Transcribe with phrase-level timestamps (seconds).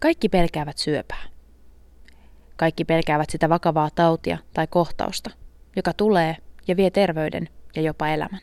[0.00, 1.22] Kaikki pelkäävät syöpää.
[2.56, 5.30] Kaikki pelkäävät sitä vakavaa tautia tai kohtausta,
[5.76, 6.36] joka tulee
[6.68, 8.40] ja vie terveyden ja jopa elämän.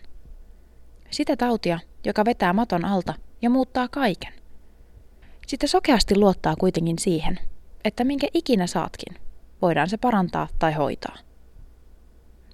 [1.11, 4.33] Sitä tautia, joka vetää maton alta ja muuttaa kaiken.
[5.47, 7.39] Sitä sokeasti luottaa kuitenkin siihen,
[7.83, 9.15] että minkä ikinä saatkin,
[9.61, 11.17] voidaan se parantaa tai hoitaa.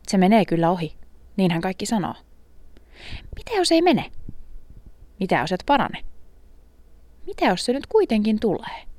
[0.07, 0.95] Se menee kyllä ohi,
[1.37, 2.15] niinhän kaikki sanoo.
[3.35, 4.11] Mitä jos ei mene?
[5.19, 6.03] Mitä jos et parane?
[7.25, 8.92] Mitä jos se nyt kuitenkin tulee?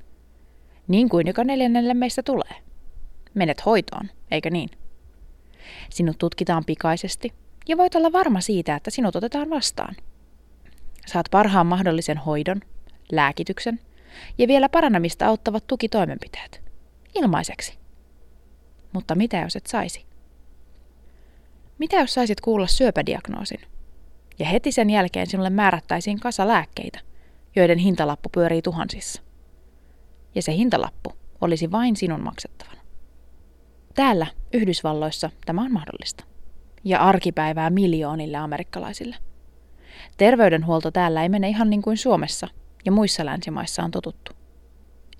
[0.87, 2.55] Niin kuin joka neljännelle meistä tulee.
[3.33, 4.69] Menet hoitoon, eikö niin?
[5.89, 7.33] Sinut tutkitaan pikaisesti
[7.67, 9.95] ja voit olla varma siitä, että sinut otetaan vastaan.
[11.05, 12.61] Saat parhaan mahdollisen hoidon,
[13.11, 13.79] lääkityksen
[14.37, 16.61] ja vielä paranemista auttavat tukitoimenpiteet.
[17.15, 17.77] Ilmaiseksi.
[18.93, 20.05] Mutta mitä jos et saisi?
[21.77, 23.59] Mitä jos saisit kuulla syöpädiagnoosin?
[24.39, 26.99] Ja heti sen jälkeen sinulle määrättäisiin kasa lääkkeitä,
[27.55, 29.24] joiden hintalappu pyörii tuhansissa.
[30.35, 32.81] Ja se hintalappu olisi vain sinun maksettavana.
[33.93, 36.23] Täällä, Yhdysvalloissa, tämä on mahdollista.
[36.83, 39.15] Ja arkipäivää miljoonille amerikkalaisille.
[40.17, 42.47] Terveydenhuolto täällä ei mene ihan niin kuin Suomessa
[42.85, 44.31] ja muissa länsimaissa on totuttu.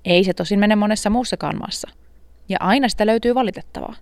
[0.04, 1.88] Ei se tosin mene monessa muussakaan maassa.
[2.48, 3.94] Ja aina sitä löytyy valitettavaa.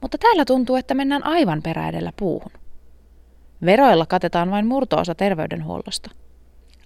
[0.00, 2.52] Mutta täällä tuntuu, että mennään aivan peräedellä puuhun.
[3.64, 6.10] Veroilla katetaan vain murtoosa terveydenhuollosta.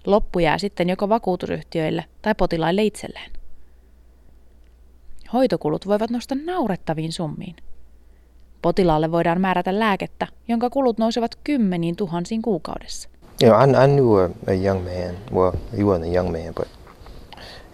[0.05, 3.31] Loppu jää sitten joko vakuutusyhtiöille tai potilaille itselleen.
[5.33, 7.55] Hoitokulut voivat nostaa naurettaviin summiin.
[8.61, 13.09] Potilaalle voidaan määrätä lääkettä, jonka kulut nousevat kymmeniin tuhansiin kuukaudessa.
[13.43, 15.15] You know, I, I knew a, a young man.
[15.31, 16.67] Well, he wasn't a young man, but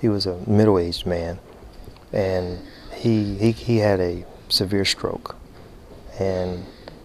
[0.03, 1.39] he was a middle-aged man,
[2.13, 2.57] and
[3.03, 5.35] he he, he had a severe stroke,
[6.19, 6.59] and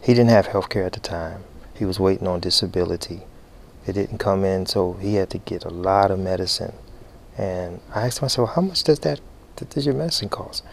[0.08, 1.38] he didn't have health care at the time.
[1.80, 3.20] He was waiting on disability.
[3.86, 6.72] It didn't come in, so he had to get a lot of medicine.
[7.38, 9.20] And I asked myself, how much does that
[9.70, 10.64] does your medicine cost?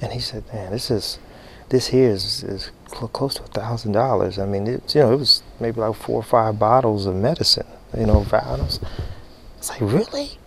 [0.00, 1.18] And he said, man, this is
[1.68, 4.38] this here is, is cl- close to a thousand dollars.
[4.38, 7.66] I mean, it, you know, it was maybe like four or five bottles of medicine,
[7.96, 8.80] you know, vials.
[9.58, 10.38] It's like, really?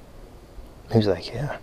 [0.91, 1.57] He was like, yeah.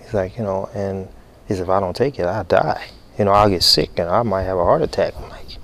[0.00, 1.08] He's like, you know, and
[1.46, 2.86] he said, if I don't take it, I'll die.
[3.18, 5.14] You know, I'll get sick and I might have a heart attack.
[5.16, 5.58] I'm like,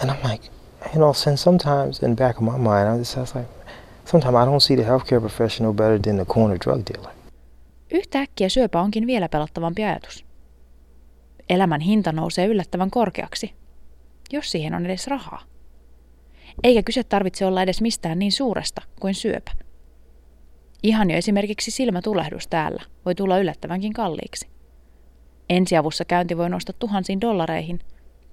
[0.00, 0.42] and I'm like,
[0.92, 3.48] you know, since sometimes in the back of my mind, I just I was like,
[4.04, 7.10] sometimes I don't see the healthcare professional better than the corner drug dealer.
[7.94, 10.24] Yhtäkkiä syöpä onkin vielä pelottavampi ajatus.
[11.48, 13.54] Elämän hinta nousee yllättävän korkeaksi,
[14.32, 15.42] jos siihen on edes rahaa.
[16.64, 19.50] Eikä kyse tarvitse olla edes mistään niin suuresta kuin syöpä.
[20.82, 24.48] Ihan jo esimerkiksi silmätulehdus täällä voi tulla yllättävänkin kalliiksi.
[25.48, 27.80] Ensiavussa käynti voi nostaa tuhansiin dollareihin,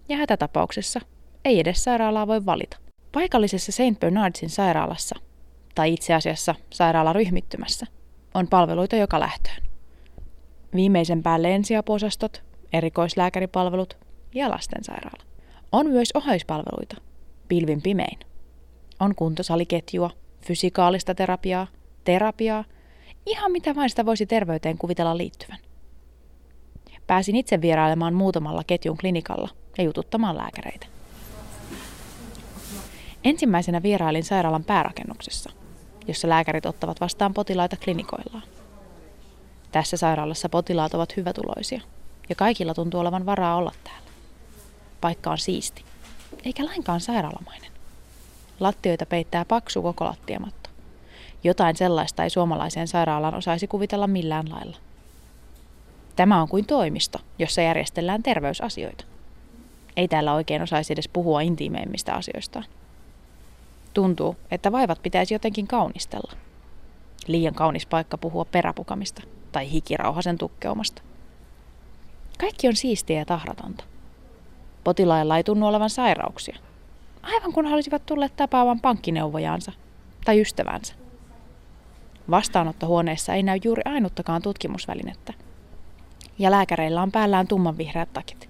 [0.09, 1.01] ja hätätapauksessa
[1.46, 2.78] ei edes sairaalaa voi valita.
[3.12, 4.00] Paikallisessa St.
[4.00, 5.16] Bernardsin sairaalassa,
[5.75, 7.85] tai itse asiassa sairaalaryhmittymässä,
[8.37, 9.61] on palveluita joka lähtöön.
[10.75, 12.43] Viimeisen päälle ensiapuosastot,
[12.73, 13.97] erikoislääkäripalvelut
[14.33, 15.23] ja lastensairaala.
[15.71, 16.95] On myös oheispalveluita,
[17.47, 18.19] pilvin pimein.
[18.99, 20.09] On kuntosaliketjua,
[20.41, 21.67] fysikaalista terapiaa,
[22.03, 22.63] terapiaa,
[23.25, 25.59] ihan mitä vain sitä voisi terveyteen kuvitella liittyvän.
[27.07, 30.87] Pääsin itse vierailemaan muutamalla ketjun klinikalla ja jututtamaan lääkäreitä.
[33.23, 35.51] Ensimmäisenä vierailin sairaalan päärakennuksessa,
[36.07, 38.44] jossa lääkärit ottavat vastaan potilaita klinikoillaan.
[39.72, 41.81] Tässä sairaalassa potilaat ovat hyvätuloisia
[42.29, 44.07] ja kaikilla tuntuu olevan varaa olla täällä.
[45.01, 45.84] Paikka on siisti,
[46.44, 47.72] eikä lainkaan sairaalamainen.
[48.59, 50.69] Lattioita peittää paksu koko lattiamatto.
[51.44, 54.78] Jotain sellaista ei suomalaiseen sairaalaan osaisi kuvitella millään lailla.
[56.16, 59.06] Tämä on kuin toimisto, jossa järjestellään terveysasioita.
[59.97, 62.66] Ei täällä oikein osaisi edes puhua intiimeimmistä asioistaan.
[63.97, 66.34] Tuntuu, että vaivat pitäisi jotenkin kaunistella.
[67.28, 69.22] Liian kaunis paikka puhua peräpukamista
[69.52, 71.02] tai hikirauhasen tukkeumasta.
[72.40, 73.84] Kaikki on siistiä ja tahratonta.
[74.84, 76.58] Potilailla ei tunnu olevan sairauksia.
[77.24, 79.72] Aivan kun he olisivat tulleet tapaamaan pankkineuvojaansa
[80.25, 80.94] tai ystävänsä.
[82.29, 85.34] Vastaanottohuoneessa ei näy juuri ainuttakaan tutkimusvälinettä.
[86.40, 88.50] Ja lääkäreillä on päällään tummanvihreät takit.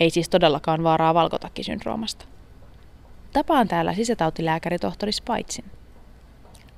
[0.00, 2.37] Ei siis todellakaan vaaraa valkotakkisyndroomasta.
[3.32, 5.64] Tapaan täällä sisätautilääkäri tohtori Spaitsin.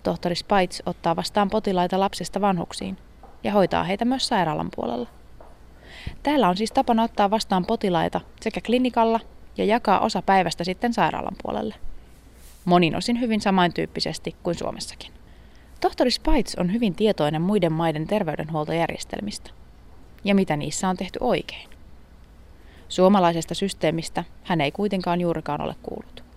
[0.02, 2.99] Tohtori Spaits ottaa vastaan potilaita lapsista vanhuksiin
[3.44, 5.08] ja hoitaa heitä myös sairaalan puolella.
[6.23, 9.20] Täällä on siis tapana ottaa vastaan potilaita sekä klinikalla
[9.56, 11.75] ja jakaa osa päivästä sitten sairaalan puolelle.
[12.64, 15.12] Monin osin hyvin samantyyppisesti kuin Suomessakin.
[15.81, 19.50] Tohtori Spaits on hyvin tietoinen muiden maiden terveydenhuoltojärjestelmistä
[20.25, 21.69] ja mitä niissä on tehty oikein.
[22.88, 26.30] Suomalaisesta systeemistä hän ei kuitenkaan juurikaan ole kuullut.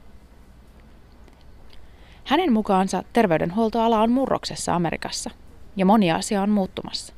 [2.26, 5.30] Hänen mukaansa terveydenhuoltoala on murroksessa Amerikassa,
[5.76, 7.14] ja moni asia on muuttumassa.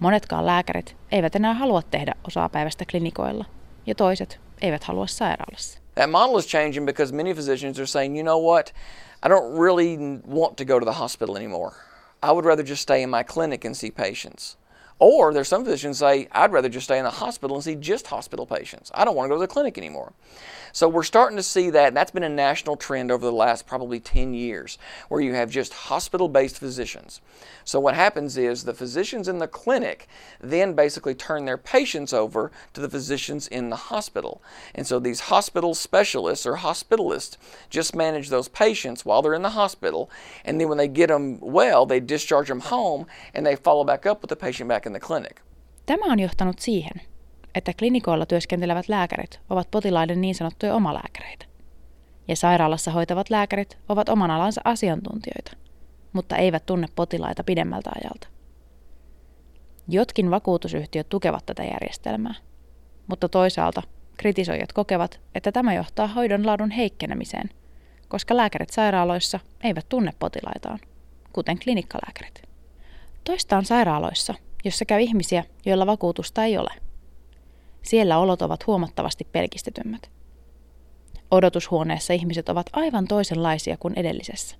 [0.00, 3.44] Monetkaan lääkärit eivät enää halua tehdä osapäivästä klinikoilla,
[3.86, 5.78] ja toiset eivät halua sairaalassa.
[5.94, 8.74] That model is changing because many physicians are saying, you know what,
[9.26, 9.98] I don't really
[10.28, 11.70] want to go to the hospital anymore.
[12.22, 14.57] I would rather just stay in my clinic and see patients.
[15.00, 18.08] Or there's some physicians say, I'd rather just stay in the hospital and see just
[18.08, 18.90] hospital patients.
[18.94, 20.12] I don't want to go to the clinic anymore.
[20.72, 24.00] So we're starting to see that, that's been a national trend over the last probably
[24.00, 24.76] 10 years,
[25.08, 27.20] where you have just hospital based physicians.
[27.64, 30.08] So what happens is the physicians in the clinic
[30.40, 34.42] then basically turn their patients over to the physicians in the hospital.
[34.74, 37.36] And so these hospital specialists or hospitalists
[37.70, 40.10] just manage those patients while they're in the hospital,
[40.44, 44.06] and then when they get them well, they discharge them home and they follow back
[44.06, 45.40] up with the patient back in the clinic.
[45.86, 47.00] Tämä on johtanut siihen,
[47.54, 51.44] että klinikoilla työskentelevät lääkärit ovat potilaiden niin sanottuja omalääkäreitä.
[52.28, 55.56] Ja sairaalassa hoitavat lääkärit ovat oman alansa asiantuntijoita,
[56.12, 58.28] mutta eivät tunne potilaita pidemmältä ajalta.
[59.88, 62.34] Jotkin vakuutusyhtiöt tukevat tätä järjestelmää,
[63.06, 63.82] mutta toisaalta
[64.16, 67.50] kritisoijat kokevat, että tämä johtaa hoidon laadun heikkenemiseen,
[68.08, 70.78] koska lääkärit sairaaloissa eivät tunne potilaitaan,
[71.32, 72.42] kuten klinikkalääkärit.
[73.24, 74.34] Toista on sairaaloissa,
[74.64, 76.70] jossa käy ihmisiä, joilla vakuutusta ei ole–
[77.88, 80.10] siellä olot ovat huomattavasti pelkistetymmät.
[81.30, 84.56] Odotushuoneessa ihmiset ovat aivan toisenlaisia kuin edellisessä.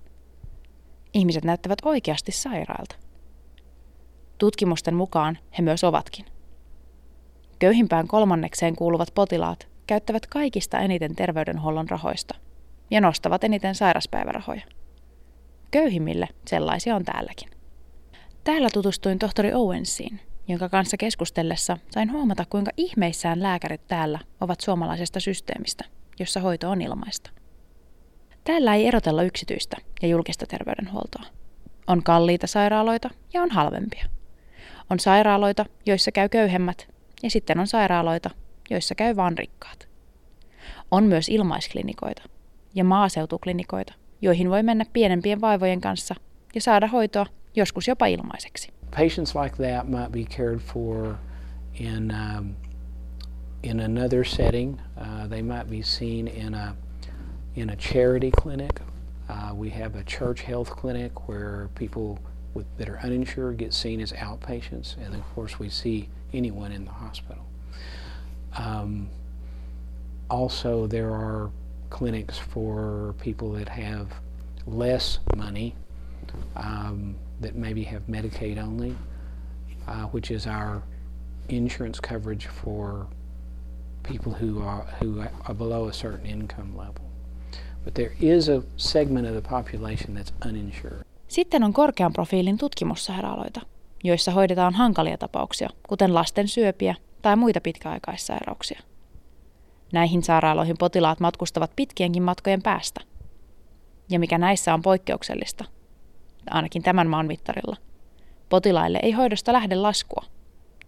[1.13, 2.95] Ihmiset näyttävät oikeasti sairailta.
[4.37, 6.25] Tutkimusten mukaan he myös ovatkin.
[7.59, 12.35] Köyhimpään kolmannekseen kuuluvat potilaat käyttävät kaikista eniten terveydenhuollon rahoista
[12.91, 14.61] ja nostavat eniten sairaspäivärahoja.
[15.71, 17.58] Köyhimmille sellaisia on täälläkin.
[18.49, 25.19] Täällä tutustuin tohtori Owensiin, jonka kanssa keskustellessa sain huomata, kuinka ihmeissään lääkärit täällä ovat suomalaisesta
[25.19, 25.85] systeemistä,
[26.19, 27.29] jossa hoito on ilmaista.
[28.43, 31.23] Täällä ei erotella yksityistä ja julkista terveydenhuoltoa.
[31.87, 34.05] On kalliita sairaaloita ja on halvempia.
[34.89, 36.87] On sairaaloita, joissa käy köyhemmät,
[37.23, 38.29] ja sitten on sairaaloita,
[38.69, 39.87] joissa käy vain rikkaat.
[40.91, 42.23] On myös ilmaisklinikoita
[42.75, 46.15] ja maaseutuklinikoita, joihin voi mennä pienempien vaivojen kanssa
[46.55, 47.25] ja saada hoitoa
[47.59, 48.69] joskus jopa ilmaiseksi.
[48.91, 51.17] patients like that might be cared for
[51.75, 52.55] in um,
[53.63, 54.79] in another setting.
[54.97, 56.75] Uh, they might be seen in a
[57.55, 58.81] in a charity clinic.
[59.29, 62.19] Uh, we have a church health clinic where people
[62.53, 66.85] with, that are uninsured get seen as outpatients, and of course we see anyone in
[66.85, 67.45] the hospital.
[68.57, 69.09] Um,
[70.29, 71.51] also, there are
[71.89, 74.07] clinics for people that have
[74.65, 75.75] less money.
[76.55, 78.95] Um, that maybe have Medicaid only,
[79.87, 80.83] uh, which is our
[81.49, 83.07] insurance coverage for
[84.03, 87.05] people who are who are below a certain income level.
[87.83, 91.03] But there is a segment of the population that's uninsured.
[91.27, 93.61] Sitten on korkean profiilin tutkimussairaaloita,
[94.03, 98.79] joissa hoidetaan hankalia tapauksia, kuten lasten syöpiä tai muita pitkäaikaissairauksia.
[99.93, 103.01] Näihin sairaaloihin potilaat matkustavat pitkienkin matkojen päästä.
[104.09, 105.65] Ja mikä näissä on poikkeuksellista–
[106.51, 107.75] ainakin tämän maan mittarilla.
[108.49, 110.23] Potilaille ei hoidosta lähde laskua,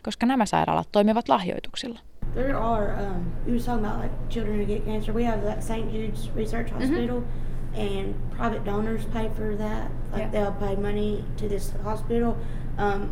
[0.03, 1.99] koska nämä sairaalat toimivat lahjoituksilla.
[2.33, 5.13] There are, um, you was talking about like children who get cancer.
[5.13, 5.93] We have that St.
[5.93, 6.79] Jude's Research mm-hmm.
[6.79, 7.99] Hospital, mm-hmm.
[7.99, 9.91] and private donors pay for that.
[10.13, 10.31] Like yeah.
[10.31, 12.37] they'll pay money to this hospital.
[12.77, 13.09] Um,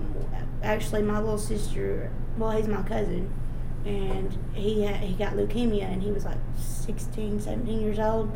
[0.64, 3.34] actually, my little sister, well, he's my cousin,
[3.86, 8.32] and he had, he got leukemia, and he was like 16, 17 years old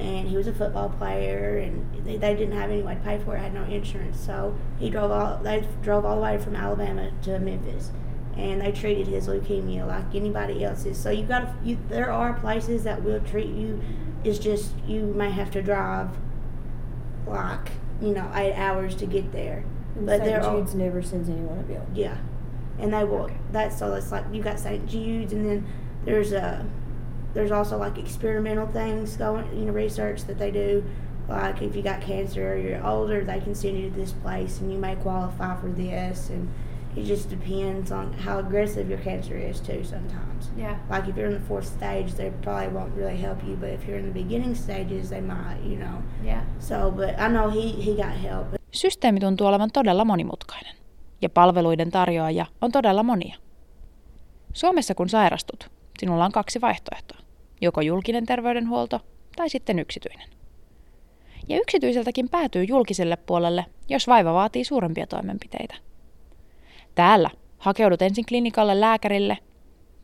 [0.00, 3.36] and he was a football player, and they, they didn't have anyone to pay for
[3.36, 3.40] it.
[3.40, 5.36] Had no insurance, so he drove all.
[5.42, 7.90] They drove all the way from Alabama to Memphis,
[8.36, 10.98] and they treated his leukemia like anybody else's.
[10.98, 13.80] So you got you, there are places that will treat you.
[14.24, 16.08] It's just you may have to drive
[17.26, 19.64] like you know eight hours to get there.
[19.96, 20.42] And but St.
[20.42, 21.86] Jude's never sends anyone a bill.
[21.94, 22.16] Yeah,
[22.78, 23.24] and they will.
[23.24, 23.36] Okay.
[23.52, 24.86] That's so it's like you got St.
[24.86, 25.66] Jude's, and then
[26.04, 26.64] there's a
[27.34, 30.84] there's also like experimental things going, you know, research that they do.
[31.28, 34.60] Like if you got cancer or you're older, they can send you to this place
[34.60, 36.30] and you may qualify for this.
[36.30, 36.48] And
[36.96, 39.84] it just depends on how aggressive your cancer is too.
[39.84, 40.76] Sometimes, yeah.
[40.90, 43.56] Like if you're in the fourth stage, they probably won't really help you.
[43.56, 46.02] But if you're in the beginning stages, they might, you know.
[46.24, 46.42] Yeah.
[46.58, 48.46] So, but I know he he got help.
[48.72, 50.76] Systeemi tuntuu olevan todella monimutkainen
[51.22, 53.36] ja palveluiden tarjoaja on todella monia.
[54.52, 57.18] Suomessa kun sairastut, sinulla on kaksi vaihtoehtoa.
[57.60, 59.00] Joko julkinen terveydenhuolto
[59.36, 60.28] tai sitten yksityinen.
[61.48, 65.74] Ja yksityiseltäkin päätyy julkiselle puolelle, jos vaiva vaatii suurempia toimenpiteitä.
[66.94, 69.38] Täällä hakeudut ensin klinikalle lääkärille.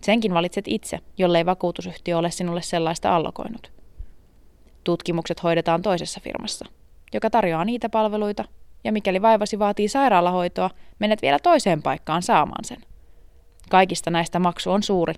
[0.03, 3.73] Senkin valitset itse, jollei vakuutusyhtiö ole sinulle sellaista allokoinut.
[4.85, 6.67] Tutkimukset hoidetaan toisessa firmassa,
[7.13, 8.45] joka tarjoaa niitä palveluita,
[8.85, 12.79] ja mikäli vaivasi vaatii sairaalahoitoa, menet vielä toiseen paikkaan saamaan sen.
[13.71, 15.15] Kaikista näistä maksu on suuri,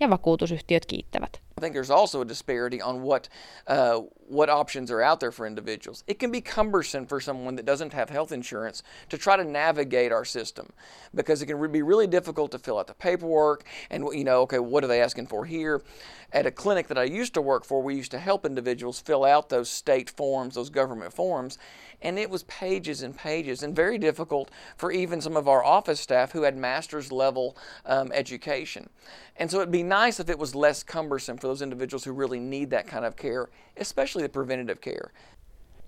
[0.00, 1.47] ja vakuutusyhtiöt kiittävät.
[1.58, 3.28] I think there's also a disparity on what
[3.66, 6.04] uh, what options are out there for individuals.
[6.06, 10.12] It can be cumbersome for someone that doesn't have health insurance to try to navigate
[10.12, 10.70] our system
[11.14, 14.60] because it can be really difficult to fill out the paperwork and you know, okay,
[14.60, 15.82] what are they asking for here?
[16.30, 19.24] At a clinic that I used to work for, we used to help individuals fill
[19.24, 21.56] out those state forms, those government forms,
[22.02, 26.00] and it was pages and pages and very difficult for even some of our office
[26.00, 28.90] staff who had master's level um, education.
[29.36, 32.40] And so it'd be nice if it was less cumbersome for those individuals who really
[32.40, 33.46] need that kind of care,
[33.80, 35.12] especially the preventative care.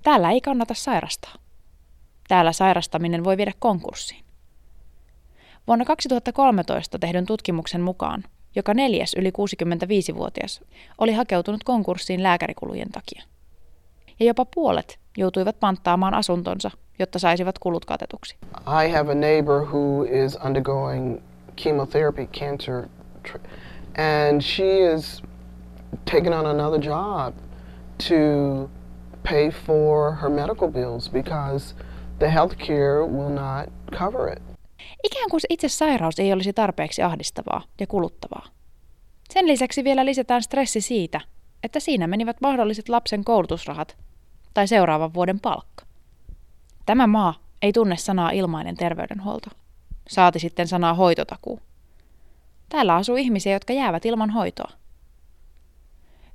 [0.02, 1.35] Täällä ei kannata sairastaa.
[2.29, 4.25] Täällä sairastaminen voi viedä konkurssiin.
[5.67, 8.25] Vuonna 2013 tehdyn tutkimuksen mukaan
[8.57, 10.61] joka neljäs yli 65-vuotias
[10.99, 13.23] oli hakeutunut konkurssiin lääkärikulujen takia.
[14.21, 18.37] Ja jopa puolet joutuivat panttaamaan asuntonsa, jotta saisivat kulut katetuksi.
[18.85, 21.21] I have a neighbor who is undergoing
[21.57, 22.88] chemotherapy cancer
[24.29, 25.23] and she is
[26.04, 27.35] taking on another job
[28.09, 28.70] to
[29.23, 31.75] pay for her medical bills because
[32.18, 33.68] the healthcare will not
[33.99, 34.42] cover it.
[35.04, 38.47] Ikään kuin itse sairaus ei olisi tarpeeksi ahdistavaa ja kuluttavaa.
[39.30, 41.20] Sen lisäksi vielä lisätään stressi siitä,
[41.62, 43.97] että siinä menivät mahdolliset lapsen koulutusrahat
[44.54, 45.85] tai seuraavan vuoden palkka.
[46.87, 49.50] Tämä maa ei tunne sanaa ilmainen terveydenhuolto.
[50.09, 51.61] Saati sitten sanaa hoitotakuu.
[52.68, 54.79] Täällä asuu ihmisiä, jotka jäävät ilman hoitoa.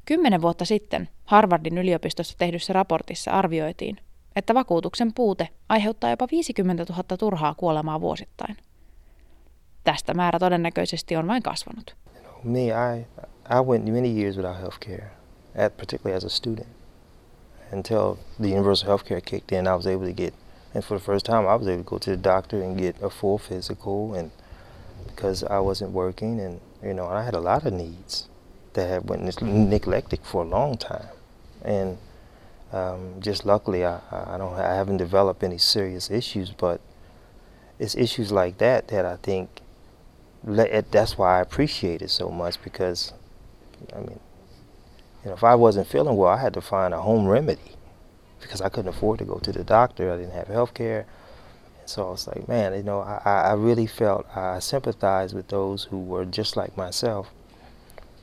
[0.05, 3.97] Kymmenen vuotta sitten Harvardin yliopistossa tehdyssä raportissa arvioitiin,
[4.35, 8.57] että vakuutuksen puute aiheuttaa jopa 50 000 turhaa kuolemaa vuosittain.
[9.83, 11.95] Tästä määrä todennäköisesti on vain kasvanut.
[12.43, 13.05] Me, I,
[13.49, 15.09] I went many years without health care,
[15.77, 16.67] particularly as a student.
[17.73, 20.33] Until the universal health care kicked in, I was able to get,
[20.75, 22.95] and for the first time, I was able to go to the doctor and get
[23.03, 24.31] a full physical, and
[25.07, 28.29] because I wasn't working, and you know, I had a lot of needs
[28.75, 31.09] that had went neglected for a long time,
[31.63, 31.97] and
[32.71, 36.79] um, just luckily, I, I don't I haven't developed any serious issues, but
[37.79, 39.61] it's issues like that that I think
[40.45, 43.13] that's why I appreciate it so much because,
[43.93, 44.19] I mean,
[45.23, 47.71] you know, if I wasn't feeling well, I had to find a home remedy
[48.39, 50.11] because I couldn't afford to go to the doctor.
[50.11, 51.07] I didn't have health care.
[51.79, 55.47] And so I was like, man, you know, I, I really felt I sympathized with
[55.47, 57.31] those who were just like myself,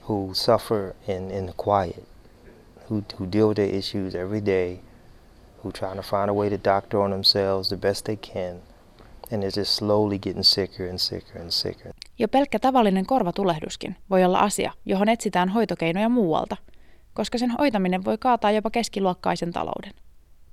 [0.09, 2.06] who suffer in, in the quiet
[2.92, 4.80] who, who deal with their issues every day,
[5.62, 8.61] who trying to find a way to doctor on themselves the best they can,
[9.30, 11.92] and they're just slowly getting sicker and sicker and sicker.
[12.18, 16.56] Jo pelkkä tavallinen korvatulehduskin voi olla asia, johon etsitään hoitokeinoja muualta,
[17.14, 19.92] koska sen hoitaminen voi kaataa jopa keskiluokkaisen talouden.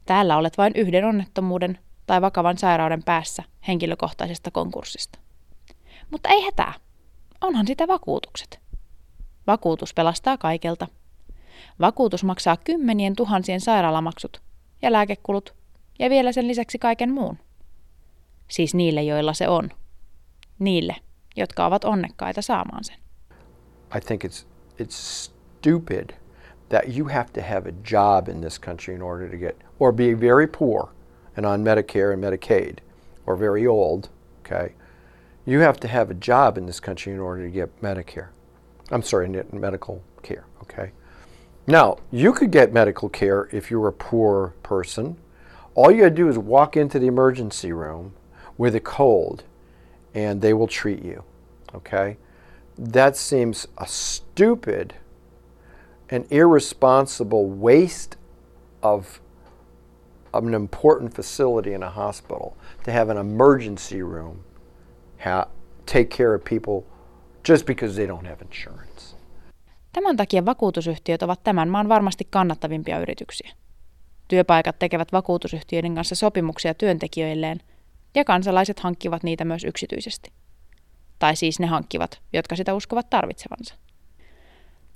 [0.06, 5.20] Täällä olet vain yhden onnettomuuden tai vakavan sairauden päässä henkilökohtaisesta konkurssista.
[6.12, 6.74] Mutta ei hätää.
[7.41, 8.60] Onhan sitä vakuutukset.
[9.50, 10.88] Vakuutus pelastaa kaikelta–
[11.79, 14.41] Vakuutus maksaa kymmenien tuhansien sairaalamaksut
[14.82, 15.56] ja lääkekulut
[16.00, 17.38] ja vielä sen lisäksi kaiken muun.
[18.48, 19.70] Siis niille, joilla se on.
[20.60, 20.96] Niille,
[21.36, 22.96] jotka ovat onnekkaita saamaan sen.
[23.98, 24.46] I think it's,
[24.82, 26.10] it's stupid
[26.70, 29.94] that you have to have a job in this country in order to get, or
[29.94, 30.89] be very poor
[31.38, 32.77] and on Medicare and Medicaid,
[33.27, 34.03] or very old,
[34.39, 34.75] okay?
[35.46, 38.27] You have to have a job in this country in order to get Medicare.
[38.91, 40.91] I'm sorry, medical care, okay?
[41.67, 45.17] Now, you could get medical care if you're a poor person.
[45.75, 48.13] All you got to do is walk into the emergency room
[48.58, 49.43] with a cold
[50.15, 51.24] and they will treat you.
[51.75, 52.17] Okay?
[52.77, 54.96] That seems a stupid
[56.10, 58.17] and irresponsible waste
[58.81, 59.22] of,
[60.34, 64.43] of an important facility in a hospital to have an emergency room
[65.19, 65.50] ha-
[65.86, 66.88] take care of people
[67.50, 69.18] just because they don't have insurance.
[69.94, 73.51] Tämän takia vakuutusyhtiöt ovat tämän maan varmasti kannattavimpia yrityksiä.
[74.27, 77.62] Työpaikat tekevät vakuutusyhtiöiden kanssa sopimuksia työntekijöilleen,
[78.15, 80.32] ja kansalaiset hankkivat niitä myös yksityisesti.
[81.20, 83.75] Tai siis ne hankkivat, jotka sitä uskovat tarvitsevansa.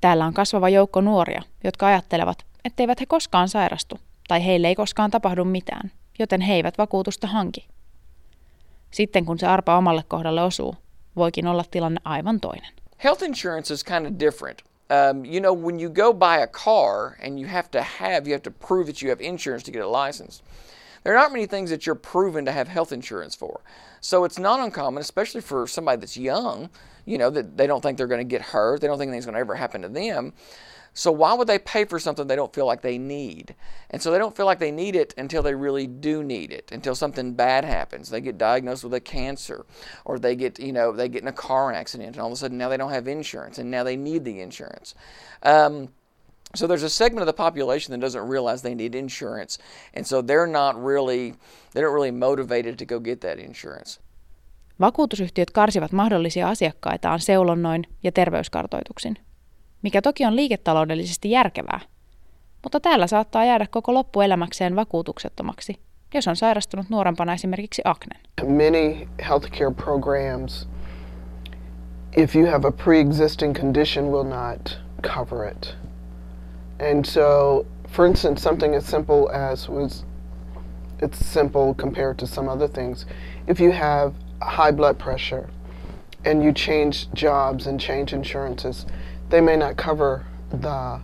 [0.01, 5.11] Täällä on kasvava joukko nuoria, jotka ajattelevat, etteivät he koskaan sairastu tai heille ei koskaan
[5.11, 7.67] tapahdu mitään, joten he eivät vakuutusta hanki.
[8.91, 10.75] Sitten kun se arpa omalle kohdalle osuu,
[11.15, 12.73] voikin olla tilanne aivan toinen.
[12.97, 14.61] Health insurance is kind of different.
[14.89, 18.33] Um, you know, when you go buy a car and you have to have, you
[18.33, 20.41] have to prove that you have insurance to get a license.
[21.03, 23.61] There aren't many things that you're proven to have health insurance for.
[24.01, 26.69] So it's not uncommon, especially for somebody that's young,
[27.05, 29.25] you know, that they don't think they're going to get hurt, they don't think anything's
[29.25, 30.33] going to ever happen to them.
[30.93, 33.55] So why would they pay for something they don't feel like they need?
[33.89, 36.71] And so they don't feel like they need it until they really do need it,
[36.71, 38.09] until something bad happens.
[38.09, 39.65] They get diagnosed with a cancer
[40.05, 42.35] or they get, you know, they get in a car accident and all of a
[42.35, 44.93] sudden now they don't have insurance and now they need the insurance.
[45.41, 45.89] Um,
[46.55, 49.57] so there's a segment of the population that doesn't realize they need insurance,
[49.95, 51.33] and so they're not really
[51.73, 53.99] they're not really motivated to go get that insurance.
[54.79, 59.17] Vakuutusyhtiöt karsivat mahdollisia asiakkaitaan seulonnoin ja terveyskartoituksin,
[59.83, 61.79] mikä toki on liiketaloudellisesti järkevää,
[62.63, 65.79] mutta täällä saattaa jäädä koko loppuelämäkseen vakuutuksettomaksi,
[66.13, 68.19] jos on sairastunut nuorempana esimerkiksi aknen.
[68.41, 70.67] Many healthcare programs,
[72.17, 74.79] if you have a pre-existing condition, will not
[75.15, 75.75] cover it.
[76.91, 80.05] And so, for instance, something as simple as was,
[81.01, 83.05] it's simple compared to some other things.
[83.47, 85.49] If you have high blood pressure
[86.25, 88.85] and you change jobs and change insurances,
[89.33, 90.23] they may not cover
[90.61, 91.01] the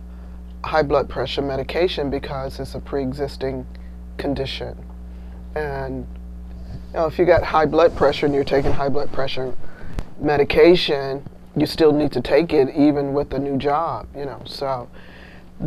[0.62, 3.66] high blood pressure medication because it's a pre-existing
[4.18, 4.74] condition.
[5.56, 6.06] And
[6.92, 9.52] you know, if you got high blood pressure and you're taking high blood pressure
[10.20, 11.22] medication,
[11.56, 14.40] you still need to take it even with a new job, you know.
[14.44, 14.88] So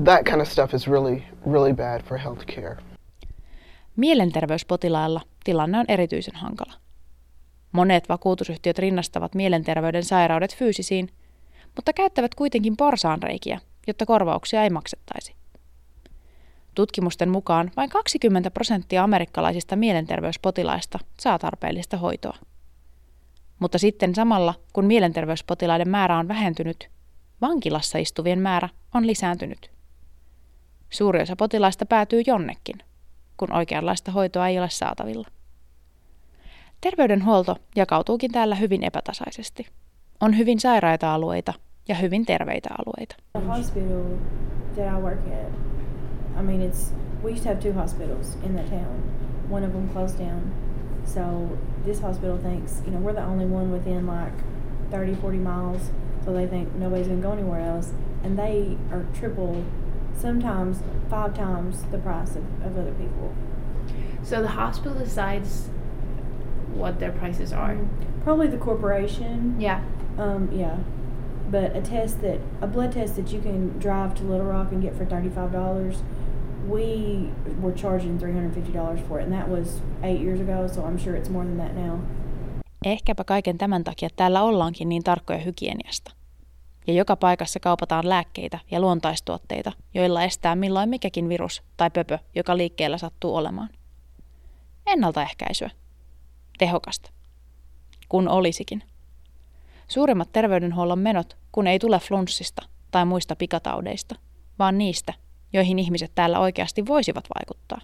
[0.05, 2.77] that kind of stuff is really, really bad for healthcare.
[3.97, 6.73] Mielenterveyspotilailla tilanne on erityisen hankala.
[7.71, 11.09] Monet vakuutusyhtiöt rinnastavat mielenterveyden sairaudet fyysisiin,
[11.75, 15.35] mutta käyttävät kuitenkin porsaanreikiä, jotta korvauksia ei maksettaisi.
[16.75, 22.37] Tutkimusten mukaan vain 20 prosenttia amerikkalaisista mielenterveyspotilaista saa tarpeellista hoitoa.
[23.59, 26.89] Mutta sitten samalla, kun mielenterveyspotilaiden määrä on vähentynyt,
[27.41, 29.71] vankilassa istuvien määrä on lisääntynyt.
[30.89, 32.75] Suuri osa potilaista päätyy jonnekin,
[33.37, 35.27] kun oikeanlaista hoitoa ei ole saatavilla.
[36.81, 39.67] Terveydenhuolto jakautuukin täällä hyvin epätasaisesti.
[40.23, 41.53] On hyvin sairaita alueita
[41.87, 43.15] ja hyvin terveitä alueita.
[43.39, 44.03] The hospital
[44.75, 45.51] that I work at,
[46.39, 49.03] I mean it's, we used to have two hospitals in that town.
[49.51, 50.41] One of them closed down.
[51.05, 51.21] So
[51.85, 54.33] this hospital thinks, you know, we're the only one within like
[54.91, 55.91] 30, 40 miles.
[56.25, 57.91] So they think nobody's going to go anywhere else.
[58.23, 59.63] And they are triple,
[60.21, 60.77] sometimes
[61.09, 63.33] five times the price of, of other people.
[64.23, 65.69] So the hospital decides
[66.73, 67.75] what their prices are.
[67.75, 68.12] Mm-hmm.
[68.23, 69.55] Probably the corporation.
[69.59, 69.81] Yeah.
[70.17, 70.77] Um, yeah.
[71.51, 74.81] But a test that a blood test that you can drive to Little Rock and
[74.81, 76.03] get for thirty five dollars,
[76.69, 77.29] we
[77.61, 80.67] were charging three hundred fifty dollars for it, and that was eight years ago.
[80.67, 81.99] So I'm sure it's more than that now.
[82.85, 86.11] Ehkäpä kaiken tämän takia täällä ollaankin niin tarkkoja hygieniasta.
[86.87, 92.57] Ja joka paikassa kaupataan lääkkeitä ja luontaistuotteita, joilla estää milloin mikäkin virus tai pöpö, joka
[92.57, 93.69] liikkeellä sattuu olemaan.
[94.87, 95.69] Ennaltaehkäisyä
[96.57, 97.11] tehokasta.
[98.13, 98.83] Kun olisikin.
[99.87, 104.15] Suurimmat terveydenhuollon menot, kun ei tule flunssista tai muista pikataudeista,
[104.59, 105.13] vaan niistä,
[105.53, 107.81] joihin ihmiset täällä oikeasti voisivat vaikuttaa.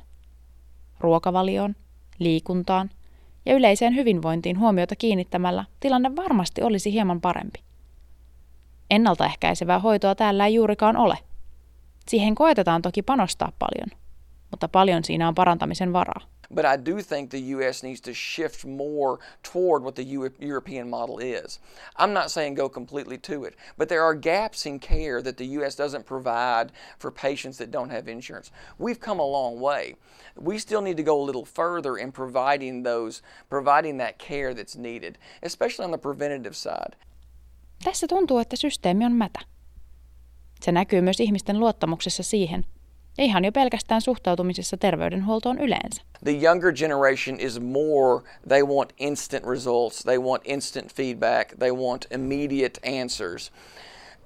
[1.00, 1.76] Ruokavalioon,
[2.20, 2.90] liikuntaan
[3.46, 7.60] ja yleiseen hyvinvointiin huomiota kiinnittämällä tilanne varmasti olisi hieman parempi.
[8.90, 11.18] Ennaltaehkäisevää hoitoa täällä ei juurikaan ole.
[12.08, 14.00] Siihen koetetaan toki panostaa paljon,
[14.52, 16.22] mutta paljon siinä on parantamisen varaa.
[16.52, 17.84] But I do think the U.S.
[17.84, 21.60] needs to shift more toward what the European model is.
[21.96, 25.46] I'm not saying go completely to it, but there are gaps in care that the
[25.60, 25.76] U.S.
[25.76, 28.52] doesn't provide for patients that don't have insurance.
[28.80, 29.96] We've come a long way.
[30.36, 34.76] We still need to go a little further in providing those, providing that care that's
[34.76, 36.96] needed, especially on the preventative side.
[37.84, 39.40] Tässä tuntuu, että systeemi on mätä.
[40.62, 42.66] Se näkyy myös ihmisten luottamuksessa siihen,
[43.24, 46.02] ihan jo pelkästään suhtautumisessa terveydenhuoltoon yleensä.
[46.24, 52.06] The younger generation is more, they want instant results, they want instant feedback, they want
[52.12, 53.52] immediate answers.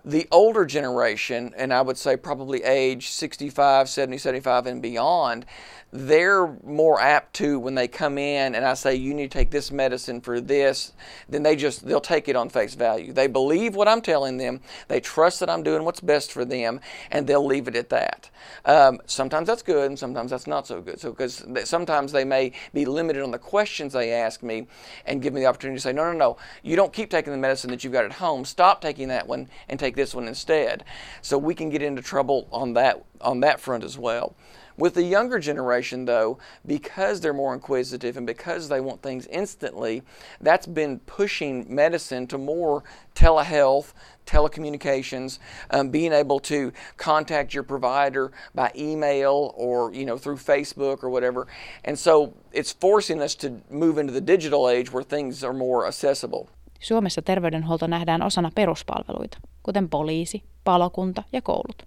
[0.05, 5.45] The older generation, and I would say probably age 65, 70, 75 and beyond,
[5.93, 9.51] they're more apt to when they come in and I say you need to take
[9.51, 10.93] this medicine for this,
[11.29, 13.13] then they just they'll take it on face value.
[13.13, 16.81] They believe what I'm telling them, they trust that I'm doing what's best for them,
[17.11, 18.31] and they'll leave it at that.
[18.65, 20.99] Um, sometimes that's good, and sometimes that's not so good.
[20.99, 24.67] So because sometimes they may be limited on the questions they ask me,
[25.05, 27.37] and give me the opportunity to say, no, no, no, you don't keep taking the
[27.37, 28.45] medicine that you've got at home.
[28.45, 30.83] Stop taking that one and take this one instead.
[31.21, 34.35] So we can get into trouble on that on that front as well.
[34.75, 40.01] With the younger generation, though, because they're more inquisitive and because they want things instantly,
[40.41, 43.93] that's been pushing medicine to more telehealth,
[44.25, 45.37] telecommunications,
[45.69, 51.09] um, being able to contact your provider by email or you know through Facebook or
[51.09, 51.45] whatever.
[51.83, 55.85] And so it's forcing us to move into the digital age where things are more
[55.85, 56.49] accessible.
[56.83, 61.83] Suomessa terveydenhuolto nähdään osana peruspalveluita, kuten poliisi, palokunta ja koulut.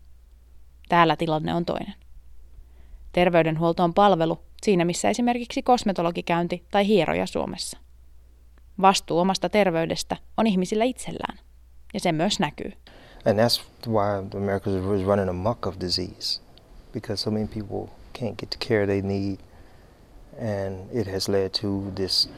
[0.89, 1.95] Täällä tilanne on toinen.
[3.13, 7.79] Terveydenhuolto on palvelu siinä missä esimerkiksi kosmetologikäynti tai hieroja Suomessa.
[8.81, 11.39] Vastuu omasta terveydestä on ihmisillä itsellään,
[11.95, 12.73] ja se myös näkyy.
[13.27, 16.41] And that's why America is running amok of disease,
[16.93, 19.39] because so many people can't get the care they need,
[20.65, 22.31] and it has led to this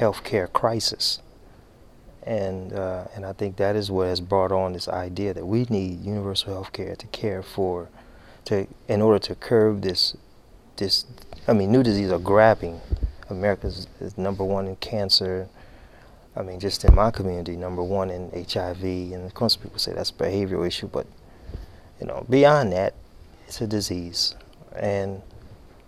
[0.00, 1.25] healthcare crisis.
[2.26, 5.64] And uh, and I think that is what has brought on this idea that we
[5.70, 7.88] need universal health care to care for,
[8.46, 10.16] to in order to curb this
[10.76, 11.06] this.
[11.46, 12.80] I mean, new diseases are grabbing.
[13.30, 13.86] America is,
[14.16, 15.48] number one in cancer.
[16.36, 18.82] I mean, just in my community, number one in HIV.
[18.82, 21.06] And of course, people say that's a behavioral issue, but
[22.00, 22.94] you know, beyond that,
[23.46, 24.34] it's a disease.
[24.74, 25.22] And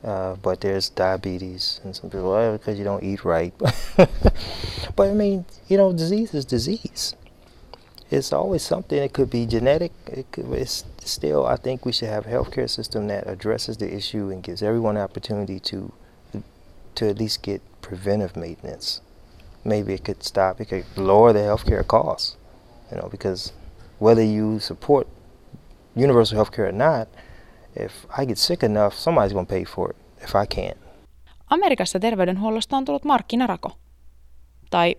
[0.04, 3.52] uh, but there's diabetes, and some people, well, because you don't eat right.
[3.96, 7.16] but I mean, you know, disease is disease.
[8.10, 8.96] It's always something.
[8.96, 9.92] It could be genetic.
[10.06, 11.46] It could, it's still.
[11.46, 14.96] I think we should have a healthcare system that addresses the issue and gives everyone
[14.96, 15.92] an opportunity to,
[16.94, 19.00] to at least get preventive maintenance.
[19.64, 20.60] Maybe it could stop.
[20.60, 22.36] It could lower the healthcare costs.
[22.90, 23.52] You know, because
[23.98, 25.06] whether you support
[25.94, 27.08] universal healthcare or not,
[27.78, 30.78] if I get sick enough, somebody's to pay for it if I can't.
[31.50, 33.70] Amerikassa terveydenhuollosta on tullut markkinarako.
[34.70, 34.96] Tai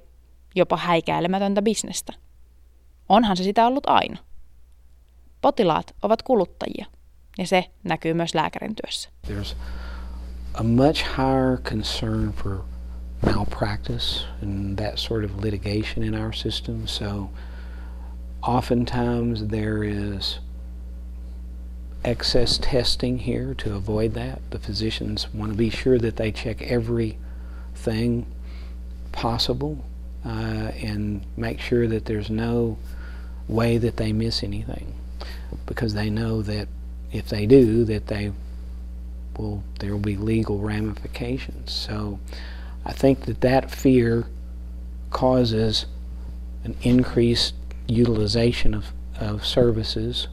[0.55, 2.13] jopa häikäilemätöntä bisnestä.
[3.09, 4.17] Onhan se sitä ollut aina.
[5.41, 6.85] Potilaat ovat kuluttajia,
[7.37, 9.09] ja se näkyy myös lääkärin työssä.
[9.27, 9.55] There's
[10.53, 12.57] a much higher concern for
[13.25, 16.87] malpractice and that sort of litigation in our system.
[16.87, 17.29] So
[18.41, 20.41] oftentimes there is
[22.03, 24.41] excess testing here to avoid that.
[24.51, 28.25] The physicians want to be sure that they check everything
[29.11, 29.83] possible
[30.25, 32.77] uh, and make sure that there's no
[33.47, 34.93] way that they miss anything
[35.65, 36.67] because they know that
[37.11, 38.31] if they do that they
[39.37, 42.19] will there will be legal ramifications so
[42.85, 44.27] i think that that fear
[45.09, 45.87] causes
[46.63, 47.55] an increased
[47.87, 50.27] utilization of, of services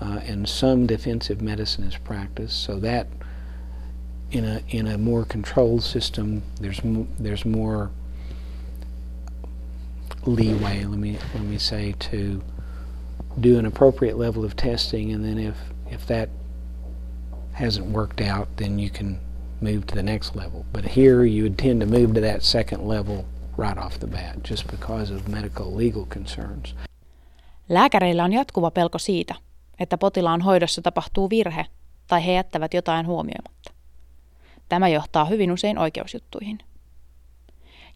[0.00, 2.62] uh, and some defensive medicine is practiced.
[2.62, 3.06] So that,
[4.30, 6.80] in a in a more controlled system, there's
[7.18, 7.90] there's more
[10.26, 10.84] leeway.
[10.84, 12.42] Let me let me say to
[13.40, 15.56] do an appropriate level of testing, and then if
[15.90, 16.28] if that
[17.52, 19.18] hasn't worked out, then you can
[19.60, 20.66] move to the next level.
[20.72, 23.24] But here, you would tend to move to that second level
[23.56, 26.74] right off the bat, just because of medical legal concerns.
[27.68, 29.34] Lääkäreillä on jatkuva pelko siitä,
[29.78, 31.66] että potilaan hoidossa tapahtuu virhe
[32.06, 33.72] tai he jättävät jotain huomioimatta.
[34.68, 36.58] Tämä johtaa hyvin usein oikeusjuttuihin.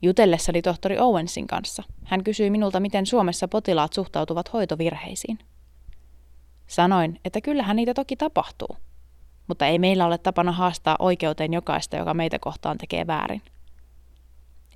[0.03, 5.39] Jutellessani tohtori Owensin kanssa hän kysyi minulta, miten Suomessa potilaat suhtautuvat hoitovirheisiin.
[6.67, 8.77] Sanoin, että kyllähän niitä toki tapahtuu,
[9.47, 13.43] mutta ei meillä ole tapana haastaa oikeuteen jokaista, joka meitä kohtaan tekee väärin.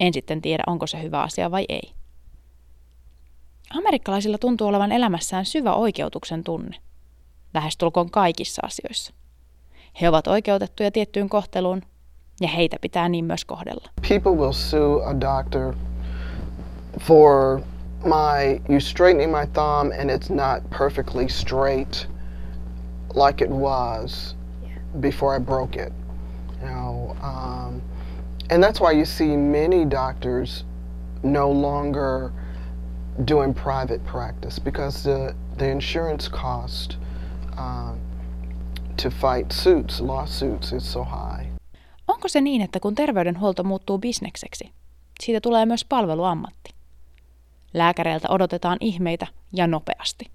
[0.00, 1.92] En sitten tiedä, onko se hyvä asia vai ei.
[3.78, 6.76] Amerikkalaisilla tuntuu olevan elämässään syvä oikeutuksen tunne–
[7.54, 9.14] lähestulkoon kaikissa asioissa.
[10.00, 11.82] He ovat oikeutettuja tiettyyn kohteluun,
[12.40, 13.88] ja heitä pitää niin myös kohdella.
[14.08, 15.74] People will sue a doctor
[17.00, 17.60] for
[18.04, 22.08] my you straightening my thumb and it's not perfectly straight
[23.14, 24.36] like it was
[25.00, 25.92] before I broke it.
[26.62, 27.82] You know, um,
[28.50, 30.64] and that's why you see many doctors
[31.22, 32.32] no longer
[33.24, 36.96] doing private practice because the the insurance cost
[37.58, 37.98] uh,
[39.02, 41.50] to fight suits, lawsuits is so high.
[42.08, 44.72] Onko se niin, että kun terveydenhuolto muuttuu bisnekseksi,
[45.20, 46.74] siitä tulee myös palveluammatti?
[47.74, 50.30] Lääkäreiltä odotetaan ihmeitä ja nopeasti.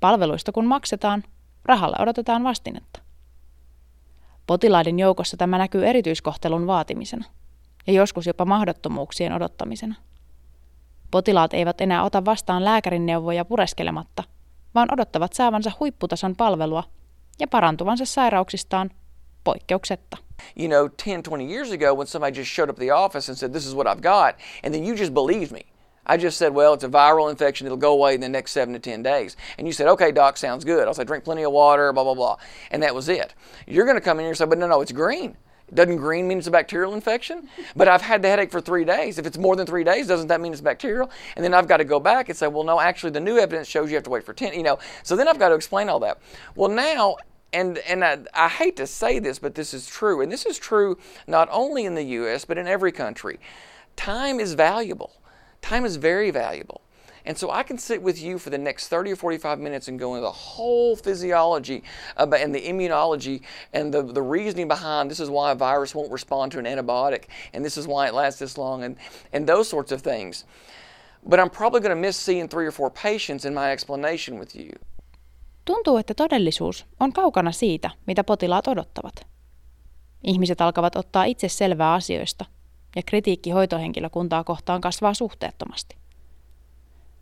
[0.00, 1.22] Palveluista kun maksetaan,
[1.64, 3.00] rahalla odotetaan vastinetta.
[4.46, 7.24] Potilaiden joukossa tämä näkyy erityiskohtelun vaatimisena
[7.86, 9.94] ja joskus jopa mahdottomuuksien odottamisena.
[11.10, 14.24] Potilaat eivät enää ota vastaan lääkärin neuvoja pureskelematta,
[14.74, 16.84] vaan odottavat saavansa huipputason palvelua
[17.38, 18.90] ja parantuvansa sairauksistaan
[19.44, 20.16] poikkeuksetta.
[20.56, 23.38] You know, 10, 20 years ago when somebody just showed up at the office and
[23.38, 25.62] said, this is what I've got, and then you just believed me.
[26.06, 27.66] I just said, well, it's a viral infection.
[27.66, 29.36] It'll go away in the next seven to 10 days.
[29.58, 30.86] And you said, okay, doc, sounds good.
[30.88, 32.36] I said, drink plenty of water, blah, blah, blah.
[32.70, 33.34] And that was it.
[33.66, 35.36] You're going to come in here and say, but no, no, it's green.
[35.72, 37.48] Doesn't green mean it's a bacterial infection?
[37.74, 39.18] But I've had the headache for three days.
[39.18, 41.10] If it's more than three days, doesn't that mean it's bacterial?
[41.36, 43.66] And then I've got to go back and say, well, no, actually, the new evidence
[43.66, 44.78] shows you have to wait for 10, you know.
[45.02, 46.18] So then I've got to explain all that.
[46.54, 47.16] Well, now,
[47.52, 50.20] and, and I, I hate to say this, but this is true.
[50.20, 53.40] And this is true not only in the U.S., but in every country.
[53.96, 55.12] Time is valuable.
[55.62, 56.82] Time is very valuable.
[57.26, 59.98] And so I can sit with you for the next 30 or 45 minutes and
[59.98, 61.82] go into the whole physiology
[62.16, 63.40] about, and the immunology
[63.72, 67.24] and the, the reasoning behind this is why a virus won't respond to an antibiotic
[67.54, 68.96] and this is why it lasts this long and,
[69.32, 70.44] and those sorts of things.
[71.26, 74.54] But I'm probably going to miss seeing three or four patients in my explanation with
[74.56, 74.70] you.
[75.64, 79.14] Tuntuu, että todellisuus on kaukana siitä, mitä potilaat odottavat.
[80.22, 82.44] Ihmiset alkavat ottaa itse selvää asioista,
[82.96, 86.03] ja kritiikki hoitohenkilökuntaa kohtaan kasvaa suhteettomasti.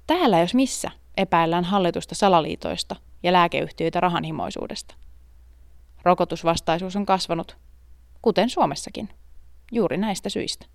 [0.06, 4.94] Täällä jos missä epäillään hallitusta salaliitoista ja lääkeyhtiöitä rahanhimoisuudesta.
[6.02, 7.56] Rokotusvastaisuus on kasvanut,
[8.22, 9.08] kuten Suomessakin,
[9.72, 10.66] juuri näistä syistä.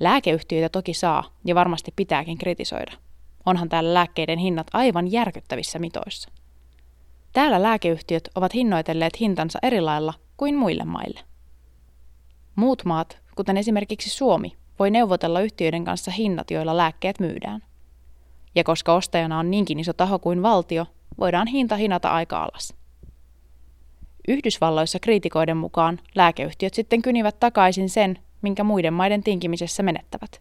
[0.00, 2.92] Lääkeyhtiöitä toki saa ja varmasti pitääkin kritisoida.
[3.46, 6.28] Onhan täällä lääkkeiden hinnat aivan järkyttävissä mitoissa.
[7.32, 11.20] Täällä lääkeyhtiöt ovat hinnoitelleet hintansa eri lailla kuin muille maille.
[12.56, 17.62] Muut maat, kuten esimerkiksi Suomi, voi neuvotella yhtiöiden kanssa hinnat, joilla lääkkeet myydään.
[18.56, 20.86] Ja koska ostajana on niinkin iso taho kuin valtio,
[21.18, 22.74] voidaan hinta hinata aika alas.
[24.28, 30.40] Yhdysvalloissa kriitikoiden mukaan lääkeyhtiöt sitten kynivät takaisin sen, minkä muiden maiden tinkimisessä menettävät.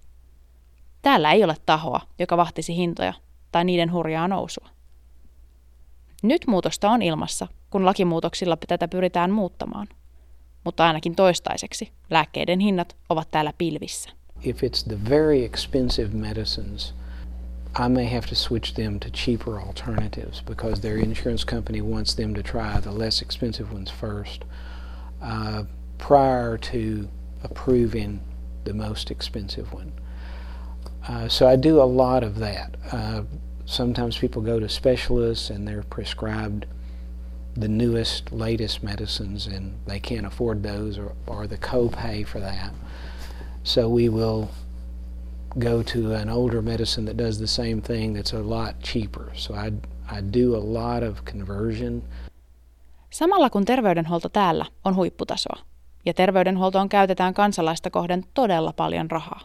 [1.02, 3.14] Täällä ei ole tahoa, joka vahtisi hintoja
[3.52, 4.70] tai niiden hurjaa nousua.
[6.24, 9.88] Nyt muutosta on ilmassa, kun lakimuutoksilla tätä pyritään muuttamaan.
[10.64, 14.10] Mutta ainakin toistaiseksi lääkkeiden hinnat ovat täällä pilvissä.
[14.44, 16.94] If it's the very expensive medicines,
[17.78, 22.34] I may have to switch them to cheaper alternatives because their insurance company wants them
[22.36, 24.46] to try the less expensive ones first
[25.22, 25.64] uh,
[25.98, 27.10] prior to
[27.44, 28.22] approving
[28.64, 29.92] the most expensive one.
[31.08, 32.76] Uh, so I do a lot of that.
[32.92, 33.24] Uh,
[33.66, 36.66] sometimes people go to specialists and they're prescribed
[37.56, 42.74] the newest, latest medicines and they can't afford those or, or the copay for that.
[43.64, 44.50] So we will
[45.60, 49.30] go to an older medicine that does the same thing that's a lot cheaper.
[49.34, 49.68] So I,
[50.18, 52.04] I do a lot of conversion.
[53.10, 55.60] Samalla kun terveydenhuolto täällä on huipputasoa,
[56.06, 59.42] ja terveydenhuoltoon käytetään kansalaista kohden todella paljon rahaa.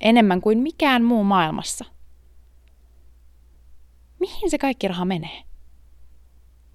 [0.00, 1.84] Enemmän kuin mikään muu maailmassa.
[4.18, 5.42] Mihin se kaikki raha menee?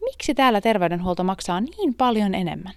[0.02, 2.74] Miksi täällä terveydenhuolto maksaa niin paljon enemmän?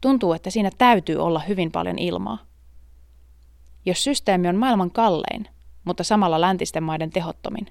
[0.00, 2.47] Tuntuu, että siinä täytyy olla hyvin paljon ilmaa.
[3.84, 5.48] Jos systeemi on maailman kallein,
[5.84, 7.66] mutta samalla läntisten maiden tehottomin,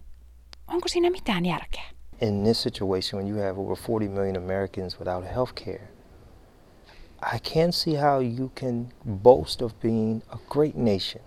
[0.67, 1.83] onko siinä mitään järkeä?
[2.21, 5.87] In this situation, when you have over 40 million Americans without health care,
[7.21, 11.23] I can't see how you can boast of being a great nation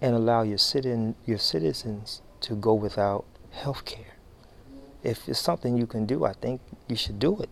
[0.00, 4.16] and allow your, citizen, your citizens to go without health care.
[5.02, 7.48] If it's something you can do, I think you should do it.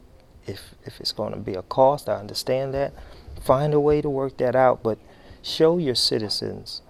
[0.47, 2.93] If, if it's going to be a cost, I understand that.
[3.41, 4.99] Find a way to work that out, but
[5.43, 6.83] show your citizens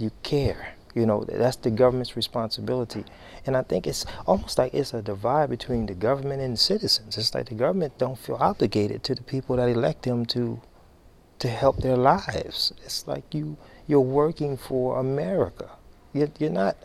[0.00, 0.74] you care.
[0.94, 3.04] You know, that's the government's responsibility.
[3.46, 7.16] And I think it's almost like it's a divide between the government and the citizens.
[7.16, 10.60] It's like the government don't feel obligated to the people that elect them to
[11.38, 12.72] to help their lives.
[12.84, 15.70] It's like you you're working for America.
[16.12, 16.76] You're, you're not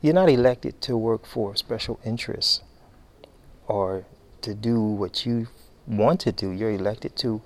[0.00, 2.60] you're not elected to work for special interests
[3.66, 4.04] or
[4.42, 5.48] to do what you
[5.86, 6.50] want to do.
[6.50, 7.42] You're elected to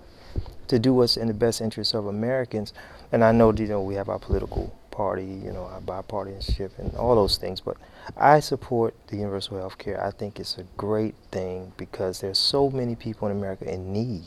[0.69, 2.73] to do what's in the best interest of Americans.
[3.15, 6.97] And I know you know we have our political party, you know, our bipartisanship and
[6.97, 7.61] all those things.
[7.61, 7.77] But
[8.17, 10.05] I support the universal health care.
[10.05, 14.23] I think it's a great thing because there's so many people in America in need.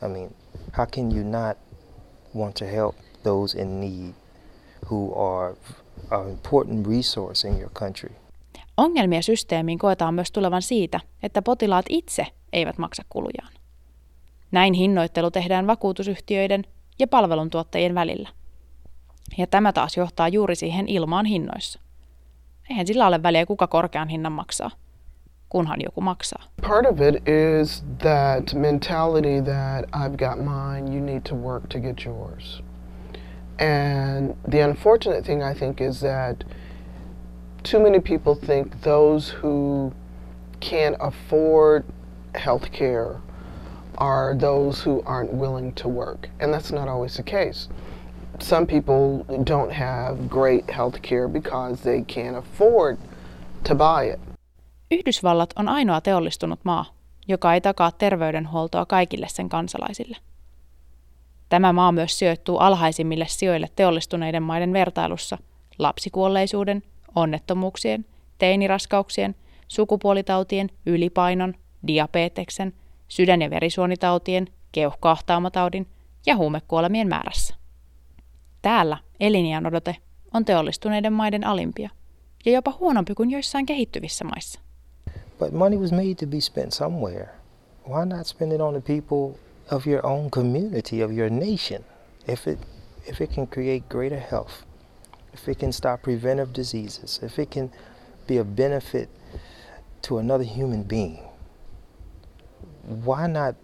[0.00, 0.34] I mean,
[0.72, 1.58] how can you not
[2.32, 2.94] want to help
[3.24, 4.14] those in need
[4.86, 5.54] who are
[6.10, 8.12] an important resource in your country?
[8.76, 13.52] Ongelmia systeemiin koetaan myös tulevan siitä, että potilaat itse eivät maksa kulujaan.
[14.50, 16.64] Näin hinnoittelu tehdään vakuutusyhtiöiden
[16.98, 18.28] ja palveluntuottajien välillä.
[19.38, 21.80] Ja tämä taas johtaa juuri siihen ilmaan hinnoissa.
[22.70, 24.70] Eihän sillä ole väliä, kuka korkean hinnan maksaa,
[25.48, 26.42] kunhan joku maksaa.
[26.62, 31.80] Part of it is that mentality that I've got mine, you need to work to
[31.80, 32.62] get yours.
[33.60, 36.44] And the unfortunate thing I think is that
[37.70, 39.92] too many people think those who
[40.60, 41.84] can't afford
[42.34, 43.20] health care
[43.98, 46.28] are those who aren't willing to work.
[46.40, 47.68] And that's not always the case.
[48.40, 52.98] some people don't have great health care because they can't afford
[53.64, 54.20] to buy it.
[54.90, 56.84] Yhdysvallat on ainoa teollistunut maa,
[57.28, 60.16] joka ei takaa terveydenhuoltoa kaikille sen kansalaisille.
[61.48, 65.38] Tämä maa myös sijoittuu alhaisimmille sijoille teollistuneiden maiden vertailussa
[65.78, 66.82] lapsikuolleisuuden,
[67.14, 68.04] onnettomuuksien,
[68.38, 69.34] teiniraskauksien,
[69.68, 71.54] sukupuolitautien, ylipainon,
[71.86, 72.72] diabeteksen,
[73.08, 75.86] sydän- ja verisuonitautien, keuhkoahtaumotaudin
[76.26, 77.54] ja huumekuolemien määrässä.
[78.62, 79.96] Täällä eliniän odote
[80.34, 81.90] on teollistuneiden maiden alimpia,
[82.44, 84.60] ja jopa huonompi kuin joissain kehittyvissä maissa.
[85.38, 87.28] But money was made to be spent somewhere.
[87.88, 89.38] Why not spend it on the people
[89.76, 91.84] of your own community, of your nation?
[92.28, 92.58] If it
[93.08, 94.64] if it can create greater health,
[95.34, 97.70] if it can stop preventive diseases, if it can
[98.26, 99.08] be a benefit
[100.02, 101.27] to another human being,
[102.88, 103.54] why not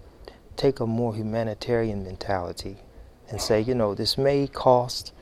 [0.56, 2.76] take a more humanitarian mentality
[3.30, 5.14] and say, you know, this may cost,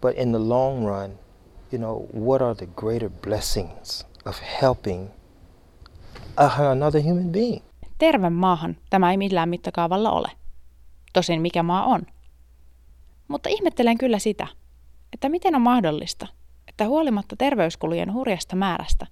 [0.00, 1.18] but in the long run,
[1.72, 5.10] you know, what are the greater blessings of helping
[6.36, 7.62] another human being?
[7.98, 10.30] Terve maahan tämä ei millään mittakaavalla ole.
[11.12, 12.02] Tosin mikä maa on.
[13.28, 14.46] Mutta ihmettelen kyllä sitä,
[15.12, 16.26] että miten on mahdollista,
[16.68, 19.06] että huolimatta terveyskulujen hurjasta määrästä,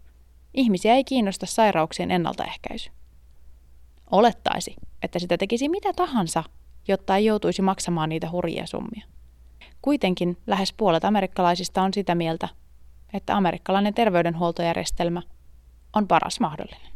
[0.54, 2.90] ihmisiä ei kiinnosta sairauksien ennaltaehkäisy.
[4.10, 6.44] Olettaisi, että sitä tekisi mitä tahansa,
[6.88, 9.06] jotta ei joutuisi maksamaan niitä hurjia summia.
[9.82, 12.48] Kuitenkin lähes puolet amerikkalaisista on sitä mieltä,
[13.12, 15.22] että amerikkalainen terveydenhuoltojärjestelmä
[15.96, 16.92] on paras mahdollinen.